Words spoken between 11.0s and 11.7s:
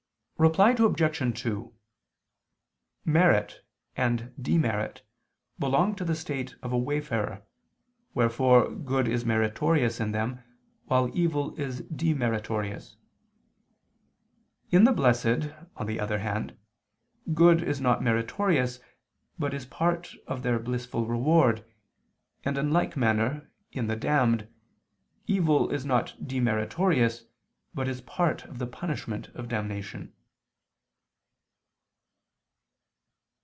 evil